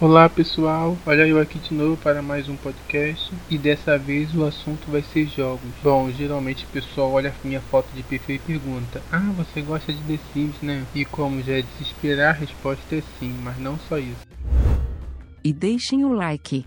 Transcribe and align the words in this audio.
Olá 0.00 0.30
pessoal, 0.30 0.96
olha 1.04 1.26
eu 1.26 1.38
aqui 1.38 1.58
de 1.58 1.74
novo 1.74 1.94
para 1.94 2.22
mais 2.22 2.48
um 2.48 2.56
podcast 2.56 3.36
e 3.50 3.58
dessa 3.58 3.98
vez 3.98 4.34
o 4.34 4.46
assunto 4.46 4.90
vai 4.90 5.02
ser 5.02 5.26
jogos. 5.26 5.74
Bom, 5.82 6.10
geralmente 6.10 6.64
o 6.64 6.68
pessoal 6.68 7.12
olha 7.12 7.28
a 7.28 7.46
minha 7.46 7.60
foto 7.60 7.94
de 7.94 8.02
perfil 8.02 8.36
e 8.36 8.38
pergunta: 8.38 9.02
Ah, 9.12 9.30
você 9.36 9.60
gosta 9.60 9.92
de 9.92 10.02
The 10.02 10.18
Sims, 10.32 10.58
né? 10.62 10.86
E 10.94 11.04
como 11.04 11.42
já 11.42 11.58
é 11.58 11.60
de 11.60 11.70
se 11.74 11.82
esperar, 11.82 12.30
a 12.30 12.38
resposta 12.38 12.96
é 12.96 13.02
sim, 13.18 13.30
mas 13.44 13.58
não 13.58 13.78
só 13.78 13.98
isso. 13.98 14.26
E 15.44 15.52
deixem 15.52 16.02
o 16.02 16.14
like. 16.14 16.64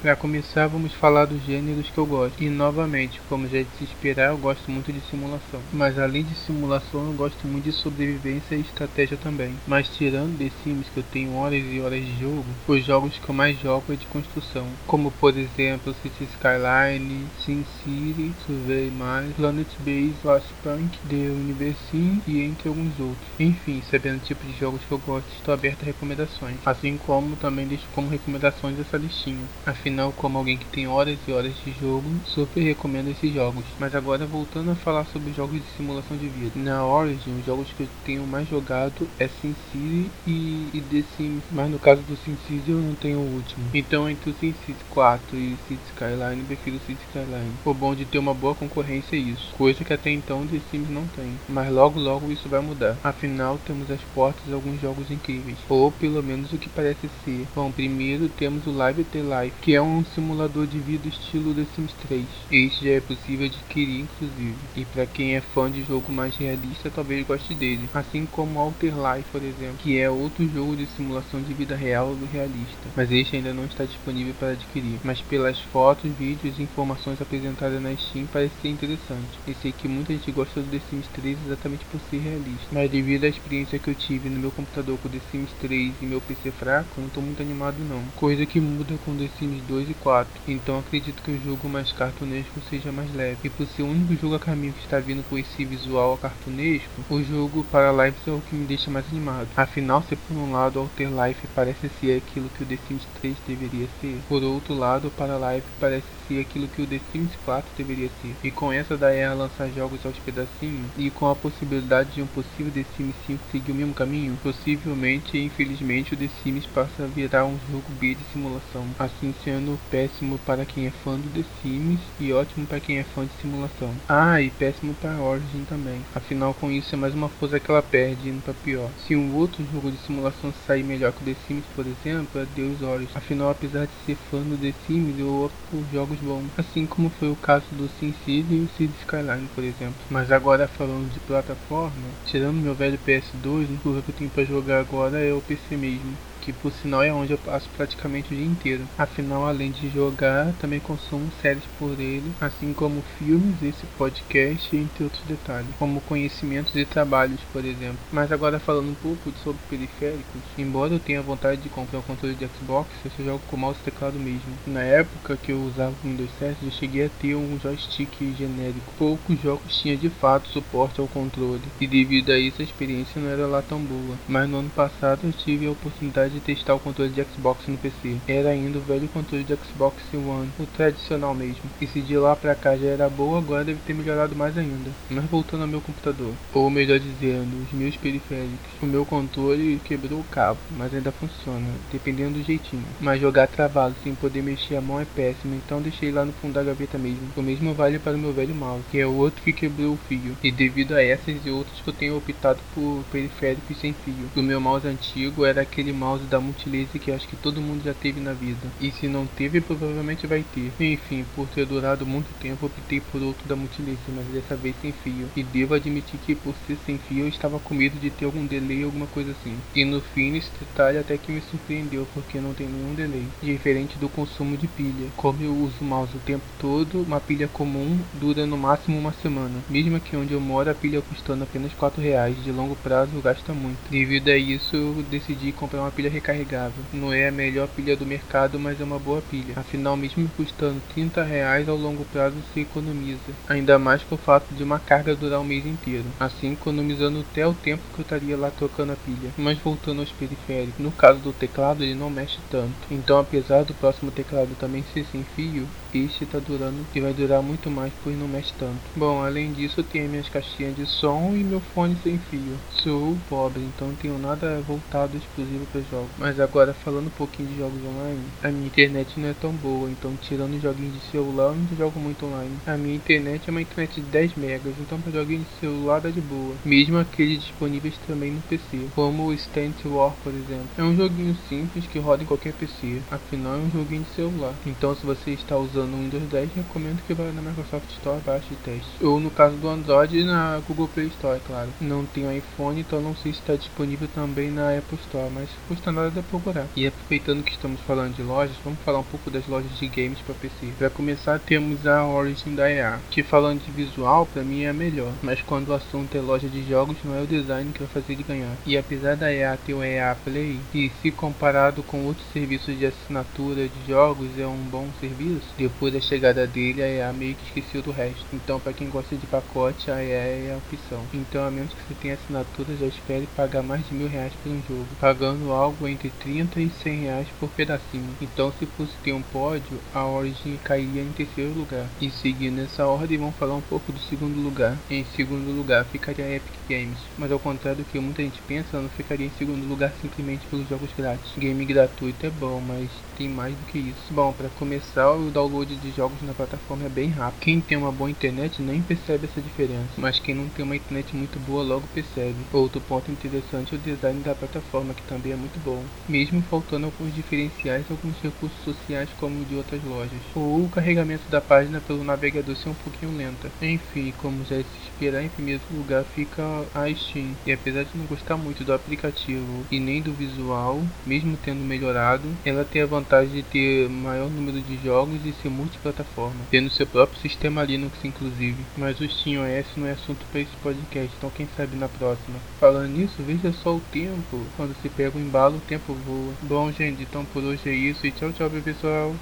Para 0.00 0.14
começar, 0.14 0.68
vamos 0.68 0.94
falar 0.94 1.24
dos 1.24 1.42
gêneros 1.42 1.90
que 1.90 1.98
eu 1.98 2.06
gosto. 2.06 2.40
E 2.40 2.48
novamente, 2.48 3.20
como 3.28 3.48
já 3.48 3.58
é 3.58 3.64
de 3.64 3.76
se 3.76 3.82
esperar, 3.82 4.30
eu 4.30 4.38
gosto 4.38 4.70
muito 4.70 4.92
de 4.92 5.00
simulação. 5.00 5.60
Mas 5.72 5.98
além 5.98 6.22
de 6.22 6.36
simulação, 6.36 7.08
eu 7.08 7.14
gosto 7.14 7.48
muito 7.48 7.64
de 7.64 7.72
sobrevivência 7.72 8.54
e 8.54 8.60
estratégia 8.60 9.16
também. 9.16 9.56
Mas 9.66 9.88
tirando 9.88 10.38
The 10.38 10.50
Sims, 10.50 10.88
que 10.88 11.00
eu 11.00 11.02
tenho 11.02 11.34
horas 11.34 11.64
e 11.64 11.80
horas 11.80 12.04
de 12.04 12.16
jogo, 12.16 12.46
os 12.68 12.84
jogos 12.84 13.18
que 13.18 13.28
eu 13.28 13.34
mais 13.34 13.58
jogo 13.58 13.92
é 13.92 13.96
de 13.96 14.06
construção. 14.06 14.68
Como 14.86 15.10
por 15.10 15.36
exemplo, 15.36 15.92
City 15.94 16.22
Skyline, 16.22 17.26
SimCity, 17.40 18.36
Survey 18.46 18.92
Mais, 18.92 19.32
Planet 19.32 19.68
Base, 19.80 20.20
Lost 20.22 20.52
Punk, 20.62 20.96
The 21.08 21.32
University 21.32 22.22
e 22.24 22.40
entre 22.40 22.68
alguns 22.68 23.00
outros. 23.00 23.28
Enfim, 23.36 23.82
sabendo 23.82 24.18
o 24.18 24.20
tipo 24.20 24.46
de 24.46 24.52
jogos 24.52 24.84
que 24.84 24.92
eu 24.92 24.98
gosto, 24.98 25.28
estou 25.34 25.52
aberto 25.52 25.82
a 25.82 25.86
recomendações. 25.86 26.58
Assim 26.64 26.96
como 26.96 27.34
também 27.34 27.66
deixo 27.66 27.88
como 27.90 28.08
recomendações 28.08 28.78
essa 28.78 28.96
listinha. 28.96 29.48
Afinal, 29.66 29.87
Afinal, 29.88 30.12
como 30.12 30.36
alguém 30.36 30.58
que 30.58 30.66
tem 30.66 30.86
horas 30.86 31.18
e 31.26 31.32
horas 31.32 31.54
de 31.64 31.72
jogo, 31.72 32.10
super 32.26 32.60
recomendo 32.60 33.08
esses 33.08 33.32
jogos. 33.32 33.64
Mas 33.78 33.94
agora 33.94 34.26
voltando 34.26 34.70
a 34.70 34.74
falar 34.74 35.06
sobre 35.06 35.32
jogos 35.32 35.62
de 35.62 35.66
simulação 35.78 36.14
de 36.14 36.28
vida. 36.28 36.52
Na 36.56 36.84
Origin, 36.84 37.38
os 37.38 37.46
jogos 37.46 37.72
que 37.72 37.84
eu 37.84 37.88
tenho 38.04 38.26
mais 38.26 38.46
jogado 38.46 39.08
é 39.18 39.26
SimCity 39.26 40.10
e, 40.26 40.68
e 40.74 40.80
The 40.82 41.02
Sims. 41.16 41.44
Mas 41.50 41.70
no 41.70 41.78
caso 41.78 42.02
do 42.02 42.14
SimCity 42.16 42.70
eu 42.70 42.76
não 42.76 42.94
tenho 42.94 43.18
o 43.18 43.34
último. 43.34 43.64
Então 43.72 44.10
entre 44.10 44.28
o 44.28 44.34
SimCity 44.34 44.84
4 44.90 45.36
e 45.38 45.56
City 45.66 45.80
Skyline, 45.86 46.44
prefiro 46.44 46.78
City 46.80 47.00
Skyline. 47.06 47.54
O 47.64 47.72
bom 47.72 47.94
de 47.94 48.04
ter 48.04 48.18
uma 48.18 48.34
boa 48.34 48.54
concorrência 48.54 49.16
é 49.16 49.20
isso. 49.20 49.54
Coisa 49.54 49.82
que 49.82 49.92
até 49.94 50.10
então 50.10 50.46
The 50.46 50.60
Sims 50.70 50.90
não 50.90 51.06
tem. 51.06 51.32
Mas 51.48 51.72
logo 51.72 51.98
logo 51.98 52.30
isso 52.30 52.46
vai 52.46 52.60
mudar. 52.60 52.98
Afinal, 53.02 53.58
temos 53.64 53.90
às 53.90 54.02
portas 54.14 54.52
alguns 54.52 54.78
jogos 54.82 55.10
incríveis. 55.10 55.58
Ou 55.66 55.90
pelo 55.90 56.22
menos 56.22 56.52
o 56.52 56.58
que 56.58 56.68
parece 56.68 57.08
ser. 57.24 57.46
Bom, 57.54 57.72
primeiro 57.72 58.28
temos 58.28 58.66
o 58.66 58.70
Live 58.70 59.04
The 59.04 59.20
Life, 59.20 59.56
que 59.62 59.74
é 59.74 59.77
é 59.78 59.82
um 59.82 60.04
simulador 60.04 60.66
de 60.66 60.80
vida 60.80 61.06
estilo 61.06 61.54
The 61.54 61.64
Sims 61.76 61.92
3. 62.08 62.24
Este 62.50 62.84
já 62.84 62.90
é 62.94 63.00
possível 63.00 63.46
adquirir 63.46 64.00
inclusive, 64.00 64.56
e 64.76 64.84
para 64.86 65.06
quem 65.06 65.36
é 65.36 65.40
fã 65.40 65.70
de 65.70 65.84
jogo 65.84 66.12
mais 66.12 66.36
realista 66.36 66.90
talvez 66.90 67.24
goste 67.24 67.54
dele, 67.54 67.88
assim 67.94 68.26
como 68.26 68.58
Alter 68.58 68.92
Life, 68.92 69.30
por 69.30 69.40
exemplo, 69.40 69.76
que 69.78 69.96
é 69.96 70.10
outro 70.10 70.46
jogo 70.48 70.74
de 70.74 70.86
simulação 70.86 71.40
de 71.40 71.54
vida 71.54 71.76
real 71.76 72.12
do 72.16 72.26
realista, 72.26 72.88
mas 72.96 73.12
este 73.12 73.36
ainda 73.36 73.54
não 73.54 73.66
está 73.66 73.84
disponível 73.84 74.34
para 74.34 74.50
adquirir. 74.50 74.98
Mas 75.04 75.20
pelas 75.22 75.60
fotos, 75.60 76.10
vídeos 76.18 76.58
e 76.58 76.62
informações 76.64 77.22
apresentadas 77.22 77.80
na 77.80 77.94
Steam 77.96 78.26
parece 78.32 78.54
ser 78.60 78.68
interessante. 78.68 79.38
E 79.46 79.54
sei 79.54 79.70
que 79.70 79.86
muita 79.86 80.12
gente 80.12 80.32
gosta 80.32 80.60
do 80.60 80.70
The 80.70 80.80
Sims 80.90 81.06
3 81.12 81.38
exatamente 81.46 81.84
por 81.84 82.00
ser 82.10 82.18
realista, 82.18 82.66
mas 82.72 82.90
devido 82.90 83.24
à 83.24 83.28
experiência 83.28 83.78
que 83.78 83.90
eu 83.90 83.94
tive 83.94 84.28
no 84.28 84.40
meu 84.40 84.50
computador 84.50 84.98
com 84.98 85.08
The 85.08 85.20
Sims 85.30 85.52
3 85.60 85.94
e 86.02 86.06
meu 86.06 86.20
PC 86.20 86.50
fraco, 86.50 87.00
não 87.00 87.06
estou 87.06 87.22
muito 87.22 87.40
animado 87.40 87.76
não. 87.78 88.02
Coisa 88.16 88.44
que 88.44 88.60
muda 88.60 88.98
com 89.04 89.16
The 89.16 89.28
Sims 89.38 89.67
2 89.68 89.90
e 89.90 89.94
4, 89.94 90.42
então 90.48 90.78
acredito 90.78 91.22
que 91.22 91.30
o 91.30 91.40
jogo 91.40 91.68
mais 91.68 91.92
cartunesco 91.92 92.60
seja 92.62 92.90
mais 92.90 93.14
leve. 93.14 93.38
E 93.44 93.50
por 93.50 93.66
ser 93.66 93.82
o 93.82 93.86
único 93.86 94.16
jogo 94.16 94.34
a 94.34 94.40
caminho 94.40 94.72
que 94.72 94.80
está 94.80 94.98
vindo 94.98 95.22
com 95.24 95.36
esse 95.36 95.64
visual 95.64 96.16
cartunesco, 96.16 97.04
o 97.10 97.22
jogo 97.22 97.62
para 97.64 97.92
lives 97.92 98.26
é 98.26 98.32
o 98.32 98.40
que 98.40 98.54
me 98.54 98.66
deixa 98.66 98.90
mais 98.90 99.06
animado. 99.08 99.50
Afinal, 99.54 100.02
se 100.02 100.16
por 100.16 100.34
um 100.34 100.52
lado 100.52 100.78
Alter 100.78 101.10
Life 101.10 101.46
parece 101.54 101.90
ser 102.00 102.16
aquilo 102.16 102.48
que 102.48 102.62
o 102.62 102.66
The 102.66 102.78
Sims 102.88 103.06
3 103.20 103.36
deveria 103.46 103.88
ser, 104.00 104.22
por 104.26 104.42
outro 104.42 104.74
lado, 104.74 105.10
para 105.10 105.36
live 105.36 105.66
parece 105.78 106.17
aquilo 106.36 106.68
que 106.68 106.82
o 106.82 106.86
The 106.86 107.00
Sims 107.12 107.30
4 107.44 107.70
deveria 107.76 108.10
ser. 108.20 108.34
E 108.42 108.50
com 108.50 108.72
essa 108.72 108.96
da 108.96 109.14
EA 109.14 109.32
lançar 109.34 109.68
jogos 109.70 110.04
aos 110.04 110.18
pedacinhos, 110.18 110.90
e 110.96 111.10
com 111.10 111.30
a 111.30 111.36
possibilidade 111.36 112.10
de 112.14 112.22
um 112.22 112.26
possível 112.26 112.72
The 112.72 112.84
Sims 112.96 113.14
5 113.26 113.40
seguir 113.50 113.72
o 113.72 113.74
mesmo 113.74 113.94
caminho, 113.94 114.38
possivelmente 114.42 115.36
e 115.36 115.44
infelizmente 115.44 116.14
o 116.14 116.16
The 116.16 116.28
Sims 116.42 116.66
passa 116.66 117.04
a 117.04 117.06
virar 117.06 117.44
um 117.44 117.58
jogo 117.70 117.84
B 118.00 118.14
de 118.14 118.24
simulação, 118.32 118.86
assim 118.98 119.34
sendo 119.44 119.78
péssimo 119.90 120.38
para 120.38 120.64
quem 120.64 120.86
é 120.86 120.90
fã 120.90 121.18
do 121.18 121.30
The 121.30 121.44
Sims 121.62 122.00
e 122.20 122.32
ótimo 122.32 122.66
para 122.66 122.80
quem 122.80 122.98
é 122.98 123.04
fã 123.04 123.24
de 123.24 123.32
simulação. 123.40 123.94
Ah, 124.08 124.40
e 124.40 124.50
péssimo 124.50 124.94
para 124.94 125.20
Origin 125.20 125.64
também. 125.68 126.00
Afinal, 126.14 126.54
com 126.54 126.70
isso 126.70 126.94
é 126.94 126.98
mais 126.98 127.14
uma 127.14 127.28
força 127.28 127.60
que 127.60 127.70
ela 127.70 127.82
perde 127.82 128.28
indo 128.28 128.42
para 128.42 128.54
pior. 128.54 128.90
Se 129.06 129.14
um 129.14 129.34
outro 129.34 129.64
jogo 129.72 129.90
de 129.90 129.98
simulação 129.98 130.52
sair 130.66 130.82
melhor 130.82 131.12
que 131.12 131.22
o 131.22 131.24
The 131.24 131.36
Sims, 131.46 131.64
por 131.74 131.86
exemplo, 131.86 132.40
é 132.40 132.46
Deus 132.54 132.82
Olhos. 132.82 133.10
Afinal, 133.14 133.50
apesar 133.50 133.86
de 133.86 133.92
ser 134.04 134.16
fã 134.30 134.40
do 134.40 134.56
The 134.56 134.72
Sims, 134.86 135.18
eu 135.18 135.44
opto 135.44 135.58
por 135.70 135.84
jogos 135.92 136.17
bons. 136.18 136.50
Assim 136.56 136.86
como 136.86 137.10
foi 137.10 137.28
o 137.28 137.36
caso 137.36 137.66
do 137.72 137.88
SimCity 137.88 138.54
e 138.54 138.60
o 138.60 138.68
City 138.68 138.96
Skyline, 138.98 139.48
por 139.54 139.64
exemplo. 139.64 139.96
Mas 140.10 140.30
agora 140.30 140.68
falando 140.68 141.08
de 141.08 141.20
plataforma, 141.20 142.08
tirando 142.24 142.60
meu 142.60 142.74
velho 142.74 142.98
PS2, 142.98 143.78
o 143.84 144.02
que 144.02 144.10
eu 144.10 144.14
tenho 144.14 144.30
para 144.30 144.44
jogar 144.44 144.80
agora 144.80 145.18
é 145.18 145.32
o 145.32 145.40
PC 145.40 145.76
mesmo 145.76 146.16
que 146.48 146.52
por 146.54 146.72
sinal 146.72 147.02
é 147.02 147.12
onde 147.12 147.32
eu 147.32 147.38
passo 147.38 147.68
praticamente 147.76 148.32
o 148.32 148.36
dia 148.36 148.46
inteiro. 148.46 148.88
Afinal, 148.96 149.44
além 149.44 149.70
de 149.70 149.90
jogar, 149.90 150.54
também 150.54 150.80
consumo 150.80 151.30
séries 151.42 151.64
por 151.78 152.00
ele, 152.00 152.32
assim 152.40 152.72
como 152.72 153.02
filmes, 153.18 153.62
esse 153.62 153.84
podcast, 153.98 154.74
entre 154.74 155.04
outros 155.04 155.22
detalhes, 155.24 155.68
como 155.78 156.00
conhecimentos 156.00 156.74
e 156.74 156.86
trabalhos, 156.86 157.40
por 157.52 157.62
exemplo. 157.62 157.98
Mas 158.10 158.32
agora 158.32 158.58
falando 158.58 158.90
um 158.90 158.94
pouco 158.94 159.30
sobre 159.40 159.60
periféricos, 159.68 160.40
embora 160.56 160.94
eu 160.94 161.00
tenha 161.00 161.20
vontade 161.20 161.60
de 161.60 161.68
comprar 161.68 161.98
um 161.98 162.02
controle 162.02 162.34
de 162.34 162.48
Xbox, 162.48 162.88
eu 163.04 163.10
só 163.10 163.22
jogo 163.22 163.44
com 163.46 163.58
mouse 163.58 163.80
e 163.80 163.84
teclado 163.84 164.18
mesmo. 164.18 164.54
Na 164.66 164.82
época 164.82 165.36
que 165.36 165.52
eu 165.52 165.60
usava 165.60 165.94
o 166.02 166.08
Windows 166.08 166.32
7, 166.38 166.64
eu 166.64 166.70
cheguei 166.70 167.04
a 167.04 167.10
ter 167.10 167.34
um 167.34 167.60
joystick 167.60 168.34
genérico. 168.34 168.94
Poucos 168.96 169.38
jogos 169.38 169.76
tinham 169.76 169.98
de 169.98 170.08
fato 170.08 170.48
suporte 170.48 170.98
ao 170.98 171.08
controle, 171.08 171.68
e 171.78 171.86
devido 171.86 172.30
a 172.30 172.38
isso 172.38 172.62
a 172.62 172.64
experiência 172.64 173.20
não 173.20 173.28
era 173.28 173.46
lá 173.46 173.60
tão 173.60 173.84
boa. 173.84 174.18
Mas 174.26 174.48
no 174.48 174.58
ano 174.58 174.70
passado 174.70 175.26
eu 175.26 175.32
tive 175.32 175.66
a 175.66 175.72
oportunidade 175.72 176.37
de 176.38 176.44
testar 176.44 176.74
o 176.74 176.80
controle 176.80 177.10
de 177.10 177.24
Xbox 177.24 177.66
no 177.66 177.76
PC. 177.76 178.16
Era 178.26 178.50
ainda 178.50 178.78
o 178.78 178.82
velho 178.82 179.08
controle 179.08 179.44
de 179.44 179.54
Xbox 179.54 180.02
One, 180.14 180.50
o 180.58 180.66
tradicional 180.66 181.34
mesmo. 181.34 181.62
E 181.80 181.86
se 181.86 182.00
de 182.00 182.16
lá 182.16 182.34
pra 182.34 182.54
cá 182.54 182.76
já 182.76 182.86
era 182.86 183.08
boa, 183.08 183.38
agora 183.38 183.64
deve 183.64 183.80
ter 183.86 183.94
melhorado 183.94 184.34
mais 184.34 184.56
ainda. 184.56 184.90
Mas 185.10 185.24
voltando 185.26 185.62
ao 185.62 185.68
meu 185.68 185.80
computador, 185.80 186.32
ou 186.54 186.70
melhor 186.70 186.98
dizendo, 186.98 187.62
os 187.62 187.72
meus 187.72 187.96
periféricos. 187.96 188.58
O 188.82 188.86
meu 188.86 189.04
controle 189.04 189.80
quebrou 189.84 190.20
o 190.20 190.24
cabo, 190.24 190.58
mas 190.70 190.94
ainda 190.94 191.12
funciona, 191.12 191.66
dependendo 191.92 192.38
do 192.38 192.44
jeitinho. 192.44 192.84
Mas 193.00 193.20
jogar 193.20 193.48
travado 193.48 193.94
sem 194.02 194.14
poder 194.14 194.42
mexer 194.42 194.76
a 194.76 194.80
mão 194.80 195.00
é 195.00 195.04
péssimo, 195.04 195.54
então 195.54 195.82
deixei 195.82 196.10
lá 196.10 196.24
no 196.24 196.32
fundo 196.32 196.54
da 196.54 196.62
gaveta 196.62 196.98
mesmo. 196.98 197.28
O 197.36 197.42
mesmo 197.42 197.74
vale 197.74 197.98
para 197.98 198.16
o 198.16 198.18
meu 198.18 198.32
velho 198.32 198.54
mouse, 198.54 198.84
que 198.90 198.98
é 198.98 199.06
o 199.06 199.14
outro 199.14 199.42
que 199.42 199.52
quebrou 199.52 199.94
o 199.94 199.98
fio. 200.08 200.36
E 200.42 200.50
devido 200.50 200.94
a 200.94 201.02
essas 201.02 201.44
e 201.44 201.50
outras 201.50 201.80
que 201.80 201.88
eu 201.88 201.94
tenho 201.94 202.16
optado 202.16 202.60
por 202.74 203.04
periféricos 203.10 203.78
sem 203.78 203.92
fio. 203.92 204.28
O 204.36 204.42
meu 204.42 204.60
mouse 204.60 204.86
antigo 204.86 205.44
era 205.44 205.62
aquele 205.62 205.92
mouse 205.92 206.17
da 206.26 206.40
Multilaser 206.40 207.00
que 207.00 207.12
acho 207.12 207.28
que 207.28 207.36
todo 207.36 207.60
mundo 207.60 207.84
já 207.84 207.94
teve 207.94 208.20
na 208.20 208.32
vida. 208.32 208.68
E 208.80 208.90
se 208.90 209.08
não 209.08 209.26
teve, 209.26 209.60
provavelmente 209.60 210.26
vai 210.26 210.44
ter. 210.54 210.72
Enfim, 210.80 211.24
por 211.34 211.46
ter 211.48 211.66
durado 211.66 212.06
muito 212.06 212.28
tempo, 212.40 212.66
optei 212.66 213.00
por 213.00 213.22
outro 213.22 213.48
da 213.48 213.56
Multilaser, 213.56 214.14
mas 214.14 214.26
dessa 214.26 214.56
vez 214.56 214.74
sem 214.80 214.92
fio. 214.92 215.28
E 215.36 215.42
devo 215.42 215.74
admitir 215.74 216.18
que 216.24 216.34
por 216.34 216.54
ser 216.66 216.76
sem 216.84 216.98
fio, 216.98 217.20
eu 217.20 217.28
estava 217.28 217.58
com 217.58 217.74
medo 217.74 217.98
de 217.98 218.10
ter 218.10 218.24
algum 218.24 218.44
delay 218.46 218.82
alguma 218.82 219.06
coisa 219.06 219.32
assim. 219.32 219.56
E 219.74 219.84
no 219.84 220.00
fim, 220.00 220.36
esse 220.36 220.50
detalhe 220.58 220.98
até 220.98 221.16
que 221.16 221.32
me 221.32 221.40
surpreendeu, 221.40 222.06
porque 222.14 222.40
não 222.40 222.54
tem 222.54 222.66
nenhum 222.66 222.94
delay. 222.94 223.26
Diferente 223.42 223.98
do 223.98 224.08
consumo 224.08 224.56
de 224.56 224.66
pilha. 224.66 225.08
Como 225.16 225.42
eu 225.42 225.54
uso 225.54 225.76
o 225.80 225.84
mouse 225.84 226.16
o 226.16 226.20
tempo 226.20 226.44
todo, 226.58 227.02
uma 227.02 227.20
pilha 227.20 227.48
comum 227.48 227.98
dura 228.14 228.46
no 228.46 228.56
máximo 228.56 228.98
uma 228.98 229.12
semana. 229.12 229.62
Mesmo 229.68 229.96
aqui 229.96 230.16
onde 230.16 230.32
eu 230.32 230.40
moro, 230.40 230.70
a 230.70 230.74
pilha 230.74 231.02
custando 231.02 231.44
apenas 231.44 231.72
4 231.74 232.00
reais. 232.00 232.42
De 232.42 232.52
longo 232.52 232.76
prazo, 232.76 233.20
gasta 233.22 233.52
muito. 233.52 233.78
Devido 233.90 234.28
a 234.28 234.36
isso, 234.36 234.74
eu 234.74 235.04
decidi 235.10 235.52
comprar 235.52 235.80
uma 235.80 235.90
pilha 235.90 236.07
recarregável. 236.08 236.82
Não 236.92 237.12
é 237.12 237.28
a 237.28 237.32
melhor 237.32 237.68
pilha 237.68 237.96
do 237.96 238.06
mercado, 238.06 238.58
mas 238.58 238.80
é 238.80 238.84
uma 238.84 238.98
boa 238.98 239.22
pilha. 239.22 239.54
Afinal, 239.56 239.96
mesmo 239.96 240.28
custando 240.36 240.80
30 240.94 241.22
reais 241.22 241.68
ao 241.68 241.76
longo 241.76 242.04
prazo 242.06 242.36
se 242.52 242.60
economiza. 242.60 243.18
Ainda 243.48 243.78
mais 243.78 244.02
com 244.02 244.14
o 244.14 244.18
fato 244.18 244.54
de 244.54 244.62
uma 244.62 244.78
carga 244.78 245.14
durar 245.14 245.40
o 245.40 245.42
um 245.42 245.46
mês 245.46 245.66
inteiro. 245.66 246.06
Assim 246.18 246.52
economizando 246.52 247.20
até 247.20 247.46
o 247.46 247.54
tempo 247.54 247.82
que 247.94 248.00
eu 248.00 248.02
estaria 248.02 248.36
lá 248.36 248.50
trocando 248.50 248.92
a 248.92 248.96
pilha. 248.96 249.30
Mas 249.36 249.58
voltando 249.58 250.00
aos 250.00 250.12
periféricos, 250.12 250.78
no 250.78 250.90
caso 250.90 251.18
do 251.20 251.32
teclado 251.32 251.82
ele 251.82 251.94
não 251.94 252.10
mexe 252.10 252.38
tanto. 252.50 252.72
Então 252.90 253.18
apesar 253.18 253.64
do 253.64 253.74
próximo 253.74 254.10
teclado 254.10 254.54
também 254.58 254.84
ser 254.92 255.04
sem 255.10 255.24
fio, 255.36 255.66
este 255.94 256.24
está 256.24 256.38
durando 256.38 256.86
e 256.94 257.00
vai 257.00 257.12
durar 257.12 257.42
muito 257.42 257.70
mais 257.70 257.92
pois 258.02 258.18
não 258.18 258.28
mexe 258.28 258.52
tanto. 258.58 258.78
Bom, 258.94 259.22
além 259.22 259.52
disso 259.52 259.82
tenho 259.82 260.08
minhas 260.08 260.28
caixinhas 260.28 260.76
de 260.76 260.86
som 260.86 261.32
e 261.34 261.42
meu 261.42 261.60
fone 261.60 261.96
sem 262.02 262.18
fio. 262.18 262.58
Sou 262.70 263.16
pobre, 263.28 263.62
então 263.62 263.88
não 263.88 263.94
tenho 263.94 264.18
nada 264.18 264.60
voltado 264.66 265.16
exclusivo 265.16 265.66
para 265.72 265.80
jogos 265.82 265.97
jogo. 265.98 266.08
Mas 266.18 266.38
agora 266.40 266.72
falando 266.72 267.06
um 267.06 267.10
pouquinho 267.10 267.48
de 267.48 267.58
jogos 267.58 267.80
online, 267.84 268.20
a 268.42 268.48
minha 268.48 268.66
internet 268.66 269.18
não 269.18 269.28
é 269.28 269.34
tão 269.34 269.52
boa, 269.52 269.90
então 269.90 270.12
tirando 270.22 270.60
joguinhos 270.60 270.94
de 270.94 271.00
celular 271.10 271.48
eu 271.48 271.56
não 271.56 271.76
jogo 271.76 271.98
muito 271.98 272.26
online. 272.26 272.56
A 272.66 272.76
minha 272.76 272.96
internet 272.96 273.48
é 273.48 273.50
uma 273.50 273.62
internet 273.62 274.00
de 274.00 274.06
10 274.06 274.34
megas, 274.34 274.74
então 274.78 275.00
para 275.00 275.12
joguinhos 275.12 275.46
de 275.46 275.60
celular 275.60 276.00
dá 276.00 276.10
de 276.10 276.20
boa. 276.20 276.54
Mesmo 276.64 276.98
aqueles 276.98 277.40
disponíveis 277.40 277.96
também 278.06 278.30
no 278.30 278.40
PC, 278.42 278.88
como 278.94 279.26
o 279.26 279.34
Stand 279.34 279.74
War, 279.84 280.14
por 280.22 280.32
exemplo. 280.32 280.68
É 280.76 280.82
um 280.82 280.96
joguinho 280.96 281.36
simples 281.48 281.86
que 281.86 281.98
roda 281.98 282.22
em 282.22 282.26
qualquer 282.26 282.52
PC, 282.52 283.02
afinal 283.10 283.54
é 283.54 283.58
um 283.58 283.70
joguinho 283.70 284.02
de 284.02 284.10
celular. 284.10 284.54
Então 284.66 284.94
se 284.94 285.04
você 285.04 285.32
está 285.32 285.56
usando 285.56 285.94
o 285.94 285.98
Windows 285.98 286.24
10, 286.24 286.52
recomendo 286.54 287.02
que 287.06 287.14
vá 287.14 287.24
na 287.32 287.42
Microsoft 287.42 287.90
Store 287.90 288.20
baixe 288.24 288.52
e 288.52 288.56
teste. 288.56 289.04
Ou 289.04 289.18
no 289.20 289.30
caso 289.30 289.56
do 289.56 289.68
Android, 289.68 290.24
na 290.24 290.60
Google 290.66 290.88
Play 290.88 291.06
Store, 291.08 291.40
claro. 291.40 291.70
Não 291.80 292.04
tenho 292.06 292.32
iPhone, 292.32 292.80
então 292.80 293.00
não 293.00 293.16
sei 293.16 293.32
se 293.32 293.40
está 293.40 293.56
disponível 293.56 294.08
também 294.08 294.50
na 294.50 294.76
Apple 294.76 294.98
Store, 294.98 295.30
mas 295.32 295.48
custa 295.66 295.87
nada 295.92 296.10
de 296.10 296.22
procurar. 296.22 296.66
E 296.76 296.86
aproveitando 296.86 297.42
que 297.42 297.52
estamos 297.52 297.80
falando 297.82 298.14
de 298.14 298.22
lojas, 298.22 298.56
vamos 298.64 298.78
falar 298.84 299.00
um 299.00 299.04
pouco 299.04 299.30
das 299.30 299.46
lojas 299.46 299.70
de 299.78 299.88
games 299.88 300.18
para 300.20 300.34
PC. 300.34 300.72
Para 300.78 300.90
começar, 300.90 301.38
temos 301.38 301.86
a 301.86 302.04
Origin 302.06 302.54
da 302.54 302.70
EA, 302.70 302.98
que 303.10 303.22
falando 303.22 303.62
de 303.64 303.70
visual, 303.70 304.26
para 304.26 304.42
mim 304.42 304.62
é 304.62 304.70
a 304.70 304.74
melhor, 304.74 305.12
mas 305.22 305.40
quando 305.42 305.68
o 305.68 305.74
assunto 305.74 306.16
é 306.16 306.20
loja 306.20 306.48
de 306.48 306.66
jogos, 306.68 306.96
não 307.04 307.14
é 307.16 307.22
o 307.22 307.26
design 307.26 307.72
que 307.72 307.80
vai 307.80 307.88
fazer 307.88 308.12
ele 308.12 308.22
ganhar. 308.22 308.56
E 308.66 308.76
apesar 308.76 309.16
da 309.16 309.32
EA 309.32 309.58
ter 309.64 309.74
o 309.74 309.82
EA 309.82 310.16
Play, 310.24 310.58
e 310.74 310.90
se 311.02 311.10
comparado 311.10 311.82
com 311.82 312.04
outros 312.04 312.26
serviços 312.32 312.78
de 312.78 312.86
assinatura 312.86 313.68
de 313.68 313.86
jogos, 313.86 314.38
é 314.38 314.46
um 314.46 314.56
bom 314.56 314.88
serviço, 315.00 315.48
depois 315.56 315.92
da 315.92 316.00
chegada 316.00 316.46
dele, 316.46 316.82
a 316.82 316.88
EA 316.88 317.12
meio 317.12 317.34
que 317.34 317.44
esqueceu 317.44 317.82
do 317.82 317.90
resto. 317.90 318.24
Então, 318.32 318.60
para 318.60 318.72
quem 318.72 318.88
gosta 318.88 319.16
de 319.16 319.26
pacote, 319.26 319.90
a 319.90 320.02
EA 320.02 320.48
é 320.48 320.54
a 320.54 320.58
opção. 320.58 321.02
Então, 321.12 321.46
a 321.46 321.50
menos 321.50 321.72
que 321.72 321.82
você 321.82 321.94
tenha 322.00 322.14
assinatura, 322.14 322.76
já 322.76 322.86
espere 322.86 323.28
pagar 323.36 323.62
mais 323.62 323.86
de 323.86 323.94
mil 323.94 324.08
reais 324.08 324.32
por 324.42 324.50
um 324.50 324.62
jogo, 324.68 324.86
pagando 325.00 325.52
algo 325.52 325.77
entre 325.86 326.10
30 326.10 326.60
e 326.60 326.70
100 326.70 327.00
reais 327.00 327.28
por 327.38 327.48
pedacinho. 327.50 328.16
Então, 328.20 328.50
se 328.52 328.66
fosse 328.66 328.96
ter 329.02 329.12
um 329.12 329.22
pódio, 329.22 329.78
a 329.94 330.04
Origin 330.06 330.56
cairia 330.64 331.02
em 331.02 331.12
terceiro 331.12 331.52
lugar. 331.52 331.86
E 332.00 332.10
seguindo 332.10 332.60
essa 332.60 332.86
ordem, 332.86 333.18
vamos 333.18 333.36
falar 333.36 333.54
um 333.54 333.60
pouco 333.60 333.92
do 333.92 334.00
segundo 334.00 334.40
lugar. 334.40 334.78
Em 334.90 335.04
segundo 335.04 335.50
lugar 335.52 335.84
ficaria 335.86 336.24
a 336.24 336.34
Epic 336.36 336.54
Games, 336.68 336.98
mas 337.16 337.30
ao 337.30 337.38
contrário 337.38 337.84
do 337.84 337.84
que 337.84 337.98
muita 338.00 338.22
gente 338.22 338.40
pensa, 338.42 338.76
ela 338.76 338.82
não 338.82 338.90
ficaria 338.90 339.26
em 339.26 339.30
segundo 339.30 339.66
lugar 339.66 339.92
simplesmente 340.00 340.46
pelos 340.46 340.68
jogos 340.68 340.90
grátis. 340.96 341.32
Game 341.36 341.64
gratuito 341.64 342.26
é 342.26 342.30
bom, 342.30 342.60
mas 342.60 342.90
tem 343.16 343.28
mais 343.28 343.54
do 343.54 343.64
que 343.66 343.78
isso. 343.78 344.12
Bom, 344.12 344.32
para 344.32 344.48
começar, 344.50 345.12
o 345.12 345.30
download 345.30 345.76
de 345.76 345.90
jogos 345.90 346.22
na 346.22 346.32
plataforma 346.32 346.84
é 346.84 346.88
bem 346.88 347.10
rápido. 347.10 347.40
Quem 347.40 347.60
tem 347.60 347.76
uma 347.76 347.92
boa 347.92 348.10
internet 348.10 348.62
nem 348.62 348.80
percebe 348.82 349.26
essa 349.26 349.40
diferença, 349.40 349.92
mas 349.96 350.18
quem 350.18 350.34
não 350.34 350.48
tem 350.48 350.64
uma 350.64 350.76
internet 350.76 351.14
muito 351.14 351.38
boa 351.40 351.62
logo 351.62 351.86
percebe. 351.88 352.36
Outro 352.52 352.80
ponto 352.80 353.10
interessante 353.10 353.74
é 353.74 353.78
o 353.78 353.80
design 353.80 354.22
da 354.22 354.34
plataforma, 354.34 354.94
que 354.94 355.02
também 355.02 355.32
é 355.32 355.36
muito 355.36 355.58
bom, 355.60 355.67
mesmo 356.08 356.42
faltando 356.42 356.86
alguns 356.86 357.14
diferenciais 357.14 357.84
e 357.88 357.92
alguns 357.92 358.16
recursos 358.22 358.58
sociais 358.64 359.08
como 359.20 359.44
de 359.44 359.54
outras 359.54 359.82
lojas, 359.84 360.20
ou 360.34 360.64
o 360.64 360.68
carregamento 360.68 361.28
da 361.30 361.40
página 361.40 361.80
pelo 361.80 362.04
navegador 362.04 362.56
ser 362.56 362.68
um 362.70 362.74
pouquinho 362.74 363.16
lenta. 363.16 363.48
Enfim, 363.60 364.12
como 364.18 364.44
já 364.44 364.56
é 364.56 364.62
se 364.62 364.78
esperar, 364.84 365.22
em 365.22 365.28
primeiro 365.28 365.60
lugar 365.70 366.04
fica 366.04 366.42
a 366.74 366.92
Steam, 366.94 367.34
e 367.46 367.52
apesar 367.52 367.84
de 367.84 367.96
não 367.96 368.06
gostar 368.06 368.36
muito 368.36 368.64
do 368.64 368.72
aplicativo 368.72 369.64
e 369.70 369.78
nem 369.78 370.00
do 370.00 370.12
visual, 370.12 370.82
mesmo 371.06 371.36
tendo 371.44 371.64
melhorado, 371.64 372.28
ela 372.44 372.64
tem 372.64 372.82
a 372.82 372.86
vantagem 372.86 373.34
de 373.34 373.42
ter 373.42 373.88
maior 373.88 374.30
número 374.30 374.60
de 374.60 374.76
jogos 374.82 375.24
e 375.24 375.32
ser 375.32 375.48
multiplataforma, 375.48 376.40
tendo 376.50 376.70
seu 376.70 376.86
próprio 376.86 377.20
sistema 377.20 377.62
Linux 377.62 377.98
inclusive. 378.04 378.56
Mas 378.76 379.00
o 379.00 379.08
Steam 379.08 379.42
OS 379.42 379.66
não 379.76 379.86
é 379.86 379.92
assunto 379.92 380.24
para 380.30 380.40
esse 380.40 380.56
podcast, 380.62 381.10
então 381.16 381.30
quem 381.30 381.48
sabe 381.56 381.76
na 381.76 381.88
próxima. 381.88 382.38
Falando 382.60 382.88
nisso, 382.88 383.22
veja 383.22 383.52
só 383.52 383.76
o 383.76 383.80
tempo, 383.92 384.40
quando 384.56 384.74
se 384.80 384.88
pega 384.88 385.16
o 385.16 385.20
embalo 385.20 385.57
o 385.58 385.60
tempo 385.60 385.94
voa. 385.94 386.34
Bom 386.42 386.72
gente, 386.72 387.02
então 387.02 387.24
por 387.26 387.42
hoje 387.44 387.68
é 387.68 387.74
isso 387.74 388.06
e 388.06 388.12
tchau 388.12 388.32
tchau 388.32 388.50
pessoal. 388.62 389.14